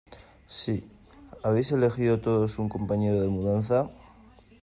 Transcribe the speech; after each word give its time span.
Sí.¿ 0.59 0.89
Habéis 1.43 1.71
elegido 1.71 2.19
todos 2.21 2.57
un 2.57 2.69
compañero 2.69 3.21
de 3.21 3.27
mudanza? 3.29 3.91